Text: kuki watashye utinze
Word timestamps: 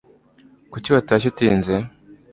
kuki 0.71 0.89
watashye 0.95 1.27
utinze 1.31 1.75